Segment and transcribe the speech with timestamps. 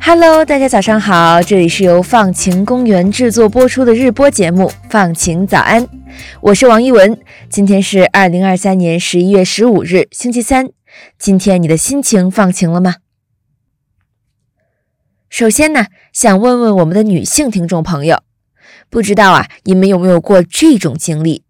[0.00, 5.86] Hello，大家早上好，这里是由放晴公园制作播出的日播节目《放晴早安》，
[6.40, 7.20] 我是王一文。
[7.50, 10.70] 今天是二零二三年十一月十五日，星期三。
[11.18, 12.96] 今天你的心情放晴了吗？
[15.28, 18.22] 首先呢，想问问我们的女性听众朋友，
[18.90, 21.42] 不知道啊，你们有没有过这种经历？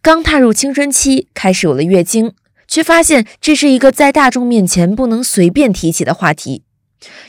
[0.00, 2.34] 刚踏入青春期，开始有了月经，
[2.66, 6.64] 却发现这是一个在大众面前不能随便提起的话题。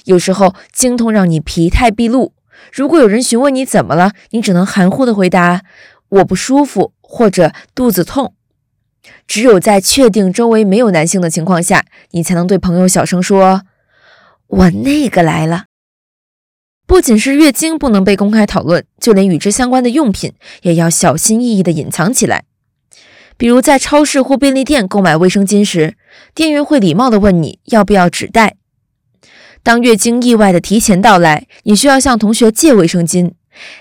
[0.06, 2.34] 有时候经痛让你疲态毕露，
[2.72, 5.64] 如果有人询问你怎么了，你只能含糊的回答
[6.10, 8.34] 我不舒服或者肚子痛。
[9.28, 13.64] 只有在确定周围没有男性的情况下，你才能对朋友小声说
[14.48, 15.66] ：“我那个来了。”
[16.94, 22.44] 不仅是月经不能被公开讨论，就连与之相关的用品也要小心翼翼地隐藏起来。
[23.36, 25.98] 比如在超市或便利店购买卫生巾时，
[26.36, 28.58] 店员会礼貌地问你要不要纸袋。
[29.64, 33.32] 当月经意外的提前到来，你需要向同学借卫生巾，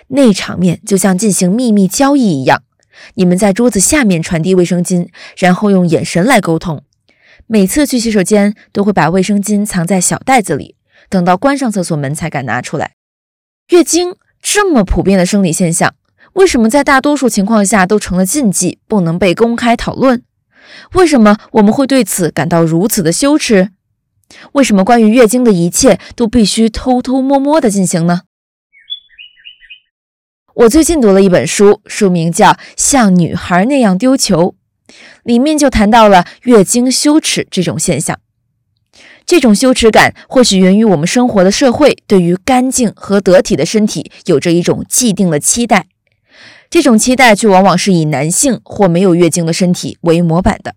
[0.09, 2.63] 那场面就像进行秘密交易一样。
[3.17, 6.83] 你们在桌子下面传递卫生巾，然后用眼神来沟通。
[7.47, 10.77] 每次去洗手间都会把卫生巾藏在小袋子里，
[11.11, 12.93] 等到关上厕所门才敢拿出来。
[13.69, 15.95] 月经这么普遍的生理现象，
[16.35, 20.23] 为什么在大多数情况下都成了禁忌，不能被公开讨论？
[20.95, 23.71] 为什么我们会对此感到如此的羞耻？
[24.53, 28.23] 为什么关于月经的一切都必须偷偷摸摸的进行呢？
[30.55, 34.55] 我最近读了一本书，书名叫《像女孩那样丢球》，
[35.23, 38.19] 里面就谈到了月经羞耻这种现象。
[39.25, 45.87] 这种羞耻感或许源于我们生活的社会对于干净和得体的身体有着一种既定的期待，
[46.69, 50.75] 这种期待却往往是以男性或没有月经的身体为模板的。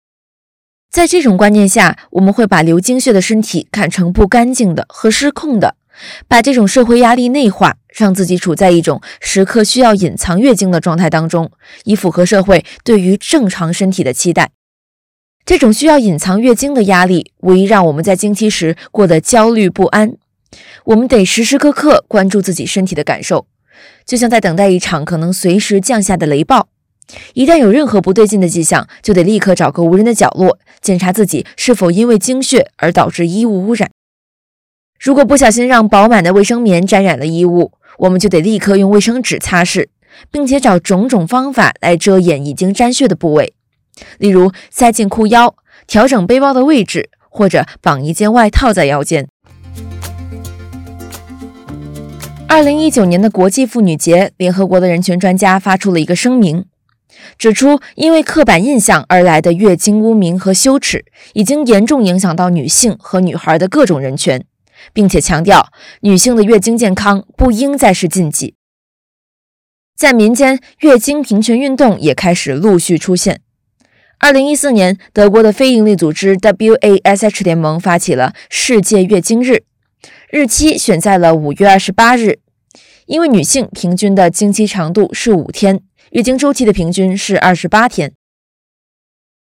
[0.91, 5.75] 在这种观念下，我们会把流经血的身体看成不干净的和失控的，
[6.27, 11.51] 把这种社会压力内化，让自己处在一种时刻需要隐藏月经的状态当中，
[11.83, 14.51] 以符合社会对于正常身体的期待。
[15.45, 20.15] 这种需要隐藏月经的压力，无疑让我们在经期时过得焦虑不安。
[20.85, 23.45] 我们得时时刻刻关注自己身体的感受，
[24.03, 26.67] 就像在等待一场可能随时降下的雷暴。
[27.35, 33.91] 一旦有任何不对劲的迹象，就得立刻找个无人的角落，检查自己是否因为经血而导致衣物污染。
[34.99, 39.89] 如果不小心让饱满的卫生棉沾染了衣物，我们就得立刻用卫生纸擦拭，
[40.31, 43.53] 并且找种种方法来遮掩已经沾血的部位，
[44.17, 45.55] 例如塞进裤腰、
[45.87, 49.27] 调整背包的位置，或者绑一件外套在腰间。
[52.47, 56.65] 二零一九年的国际妇女节，联合国的人权专家发出了一个声明。
[57.37, 64.45] 指出，因为刻板印象而来的月经污名和羞耻，已经严重影响到女性和女孩的各种人权，
[64.93, 68.55] 并且强调女性的月经健康不应再是禁忌。
[69.97, 73.41] 在民间，月经平权运动也开始陆续出现。
[74.19, 79.63] 二零一四年，德国的非营利组织 WASH 联盟发起了世界月经日，
[80.29, 82.39] 日期选在了五月二十八日，
[83.05, 85.81] 因为女性平均的经期长度是五天。
[86.11, 88.13] 月经周期的平均是二十八天。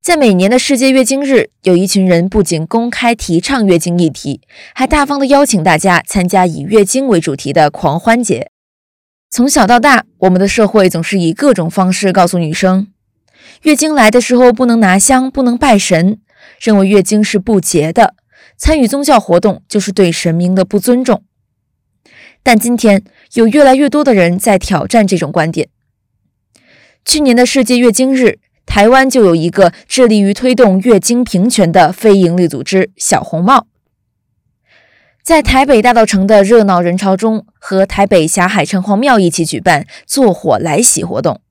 [0.02, 4.41] 在每年的世界月经日，有一群人不仅公开提倡月经议题，
[4.74, 8.50] 还大方的邀请大家参加以月经为主题的狂欢节。
[9.30, 12.88] 从小到大，我们的社会总是以各种方式告诉女生，
[13.64, 16.20] 月经来的时候不能拿香，不能拜神，
[16.59, 18.16] 认为月经是不洁的，
[18.58, 21.24] 参与宗教活动就是对神明的不尊重。
[22.42, 23.03] 但今天，
[23.34, 25.68] 有越来越多的人在挑战这种观点。
[27.03, 33.67] 去年的世界月经日，台湾就有一个致力于推动月经平权的非营利组织“小红帽”，
[35.22, 41.41] 在台北大道城的热闹人潮中，和台北霞海城隍庙一起举办“做火来洗”活动。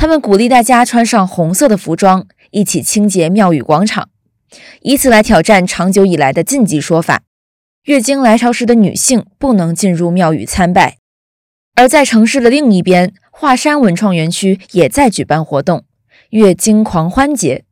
[0.00, 4.10] 他们鼓励大家穿上红色的服装，一起清洁庙宇广场，
[4.82, 7.24] 以此来挑战长久以来的禁忌说法：
[7.82, 10.98] 月经来潮时的女性不能进入庙宇参拜。
[11.74, 15.82] 而在城市的另一边，华山文创园区也在举办活动——
[16.30, 17.64] 月经狂欢节。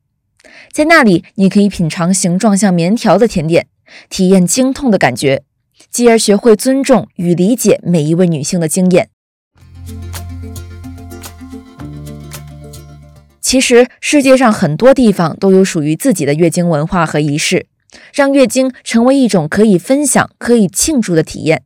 [0.72, 3.68] 在那里，你可以品尝形状像棉条的甜点，
[4.10, 5.44] 体验经痛的感觉，
[5.88, 9.10] 继而学会尊重与理解每一位女性的经验。
[13.46, 17.68] 其实，世界上很多地方都有属于自己的月经文化和仪式，
[18.12, 21.62] 让月经成为一种可以分享、可以庆祝的体验。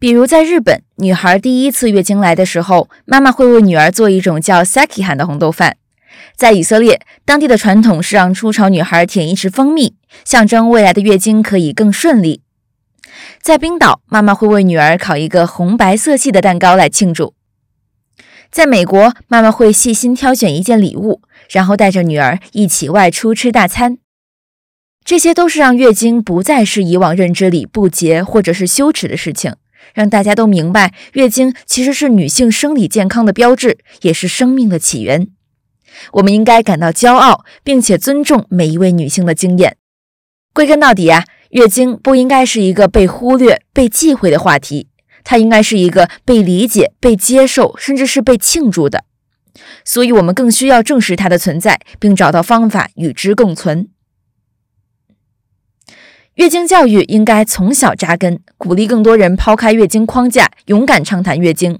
[0.00, 5.76] 比如在日本，女孩第一次月经来的时候，妈妈会为女儿做一种叫 saki 汉的红豆饭。
[6.34, 9.94] 在以色列，当地的传统是让初潮女孩舔一匙蜂蜜，
[10.24, 12.40] 象征未来的月经可以更顺利。
[13.42, 17.34] 在冰岛，妈妈会为女儿烤一个红白色系的蛋糕来庆祝。
[18.50, 23.98] 在美国，妈妈会细心挑选一件礼物，然后带着女儿一起外出吃大餐。
[25.04, 29.54] 这些都是让月经不再是以往认知里不洁或者是羞耻的事情。
[29.94, 35.28] 让大家都明白，月经其实是女性生理健康的标志，也是生命的起源。
[36.12, 39.76] 我们应该感到骄傲，并且尊重每一位女性的经验。
[40.52, 44.87] 归根到底啊，月经不应该是一个被忽略、被忌讳的话题，
[45.30, 49.04] 它应该是一个被理解、被接受，甚至是被庆祝的。
[49.84, 53.88] 所以，我们更需要正视它的存在，并找到方法与之共存。
[56.36, 61.78] 月经教育应该从小扎根，鼓励更多人抛开月经框架，勇敢畅谈月经，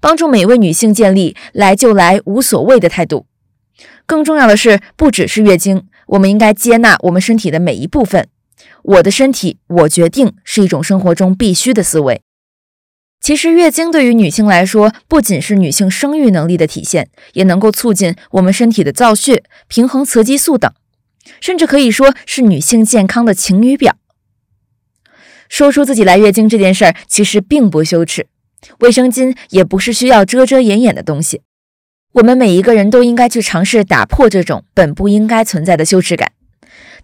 [0.00, 3.26] 帮助每位女性建立“来就来，无所谓”的态度。
[4.06, 8.26] 更重要的是，不只是月经，我们应该接纳我们身体的每一部分。
[8.82, 12.22] 我的身体，我决定，是一种生活中必须的思维。
[13.20, 20.72] 其实，月经对于女性来说，不仅是女性生育能力的体现，也能够促进我们身体的造血、平衡雌激素等。
[21.40, 23.96] 甚至可以说是女性健康的晴雨表。
[25.48, 28.28] 说出自己来月经这件事儿，其实并不羞耻，
[28.80, 31.42] 卫生巾也不是需要遮遮掩掩的东西。
[32.12, 36.32] 我们每一个人都应该去尝试打破这种本不应该存在的羞耻感。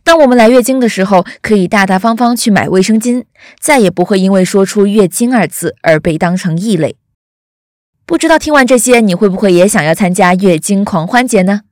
[0.04, 3.24] 当我们来月经的时候，可以大大方方去买卫生巾，
[3.58, 6.96] 再也不会因为说出“月经”二字而被当成异类。
[8.04, 11.62] 不知道听完这些，你会不会也想要参加月经狂欢节呢？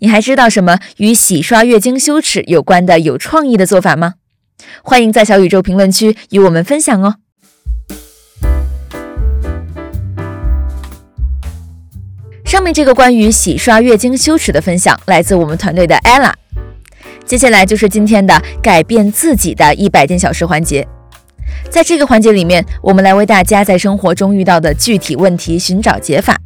[0.00, 4.14] 你还知道什么与洗刷月经羞耻有关的有创意的做法吗？
[4.82, 7.14] 欢迎在小宇宙评论区与我们分享哦。
[12.44, 16.32] 上面这个关于洗刷月经羞耻的分享来自我们团队的 Ella。
[17.26, 20.86] 接下来就是今天的改变自己的一百件小事环节，
[21.68, 26.40] 在这个环节里面，我们来为大家在生活中遇到的具体问题寻找解法。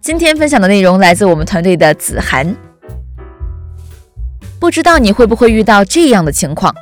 [0.00, 2.54] 今天分享的内容来自我们团队的子涵，
[4.60, 6.72] 不知道你会不会遇到这样的情况，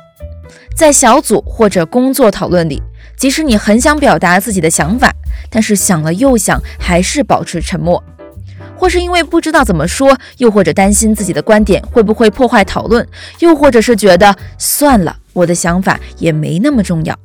[0.77, 2.79] 在小组或者工作讨论里，
[3.17, 5.11] 即使你很想表达自己的想法，
[5.49, 8.03] 但是想了又想，还是保持沉默，
[8.79, 13.05] 或是因为不知道怎么说，又或者担心自己的观点会不会破坏讨论，
[13.39, 17.19] 又或者是觉得算了，我的想法也没那么重要。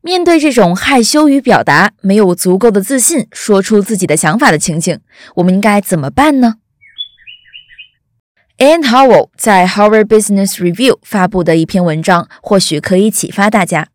[0.00, 4.98] 面对这种害羞于表达、没有足够的自信说出自己的想法的情景，
[5.36, 6.56] 我们应该怎么办呢
[8.58, 13.88] ？Anne Howell 在 Harvard Business Review 发布的一篇文章，或许可以启发大家。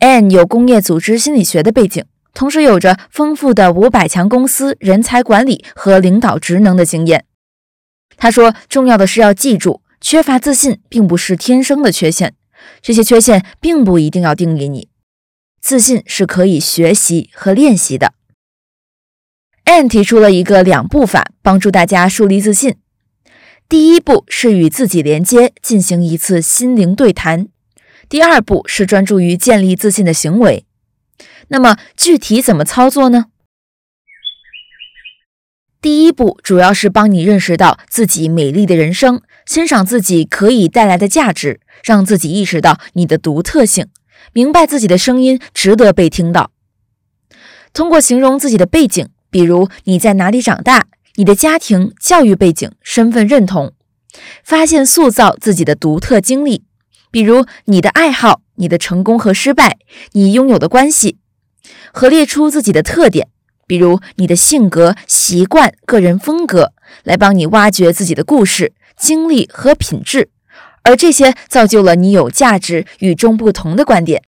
[0.00, 2.04] Ann 有工业组织心理学的背景，
[2.34, 7.26] 同时有着丰富的五百强公司人才管理和领导职能的经验。
[8.16, 12.34] 他说：“重要的是要记住，缺乏自信并不是天生的缺陷，
[12.80, 14.88] 这些缺陷并不一定要定义你。”
[15.60, 18.14] 自信是可以学习和练习的。
[19.64, 22.76] Anne 提出了一个两步法，帮助大家树立自信。
[23.68, 27.46] 第一步是与自己连接，进行一次心灵对谈；
[28.08, 30.66] 第二步是专注于建立自信的行为。
[31.48, 33.26] 那么具体怎么操作呢？
[35.80, 43.88] 第一步主要是帮你认识到自己美丽的人生，欣赏自己可以带来的价值，让自己意识到你的独特性。
[44.32, 46.52] 明白自己的声音值得被听到。
[47.72, 53.72] 通过形容自己的背景，比如你在哪里长大，你的家庭教育背景、身份认同，
[54.44, 56.62] 发现塑造自己的独特经历，
[57.10, 59.78] 比如你的爱好、你的成功和失败、
[60.12, 61.18] 你拥有的关系，
[61.92, 63.28] 和列出自己的特点，
[63.66, 66.72] 比如你的性格、习惯、个人风格，
[67.04, 70.30] 来帮你挖掘自己的故事、经历和品质。
[70.82, 74.22] 而这些造就了你有价值、与众不同的观点。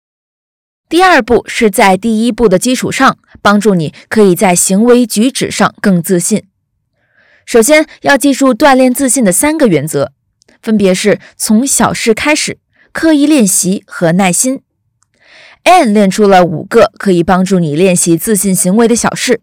[0.90, 6.44] 第二步是在第一步的基础上，帮助你可以在行为举止上更自信。
[7.46, 10.12] 首先要记住锻炼自信的三个原则，
[10.62, 12.60] 分别是从小事开始、
[12.92, 14.62] 刻意练习和耐心。
[15.64, 19.42] Anne 练出了五个可以帮助你练习自信行为的小事，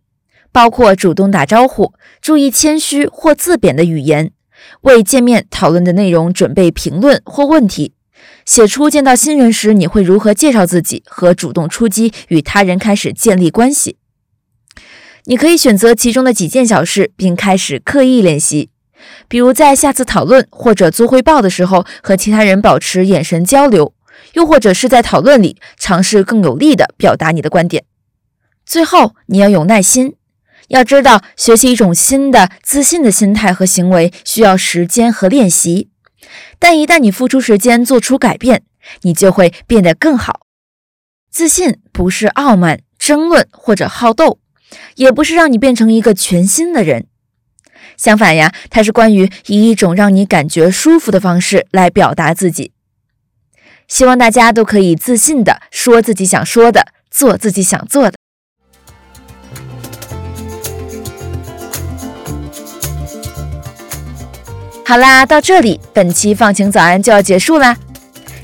[0.51, 4.33] 包括主动打招呼、注意谦虚或自贬的语言。
[4.83, 7.93] 为见面讨论的内容准备评论或问题，
[8.45, 13.97] 写出见到新人时你会如何介绍自己和主动出击与他人开始建立关系。
[15.27, 18.71] 你可以选择其中的几件小事，并开始刻意练习，
[19.29, 23.95] 比如在下次讨论或者做汇报的时候和其他人保持眼神交流，
[24.35, 27.85] 又或者是在讨论里尝试更有力的表达你的观点。
[28.65, 30.15] 最后，你要有耐心，
[30.69, 35.89] 要知道学习一种新的自信的心态和行为需要时间和练习，
[36.59, 38.63] 但一旦你付出时间做出改变，
[39.03, 40.41] 你就会变得更好。
[41.31, 44.39] 自信不是傲慢、争论或者好斗，
[44.97, 47.07] 也不是让你变成一个全新的人。
[47.97, 52.73] 相反呀，它是关于以一种让你感觉舒服的方式来表达自己。
[53.89, 58.13] 希望大家都可以自信的说自己想说的，做自己想做的。
[64.85, 67.77] 好啦，到这里，本期放晴早安就要结束啦。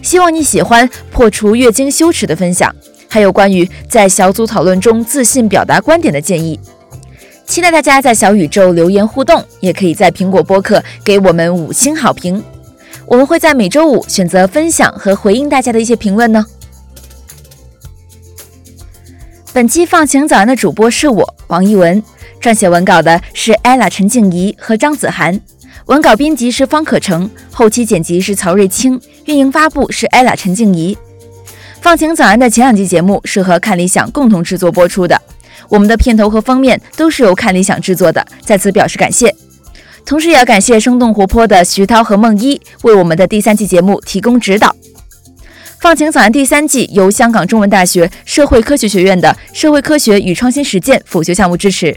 [0.03, 2.75] 希望你喜欢破除月经羞耻的分享，
[3.09, 6.59] 还有关于在小组讨论中自信表达观点的建议。
[7.47, 12.43] 期待大家在小宇宙留言互动，也可以在苹果播客给我们五星好评。
[13.07, 16.45] 我们会在每周五选择分享和回应大家的一些评论呢。
[19.53, 22.03] 本期放晴早安的主播是我王一文，
[22.41, 25.41] 撰写文稿的是 ella 陈静怡和张子涵，
[25.87, 30.97] 文稿编辑是方可成，后期剪辑是曹瑞清，运营发布是 ella 陈静怡。
[31.81, 35.21] 放晴早安的前两集节目是和看理想共同制作播出的。
[35.69, 39.35] 我们的片头和封面都是由看理想制作的，在此表示感谢。
[40.07, 44.75] 同时，也要感谢生动活泼的徐涛和梦一为我们的第三季节目提供指导。
[45.81, 51.95] 放晴早安第三季由香港中文大学社会科学学院的社会科学与创新实践辅修项目支持。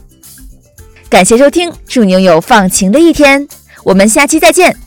[1.09, 3.47] 感谢收听，祝您有放晴的一天。
[3.83, 4.86] 我们下期再见。